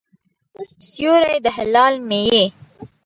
[0.89, 2.45] سیوری د هلال مې یې